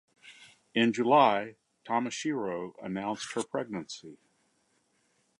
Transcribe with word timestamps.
In 0.73 0.93
July, 0.93 1.57
Tamashiro 1.87 2.73
announced 2.83 3.33
her 3.33 3.43
pregnancy. 3.43 4.17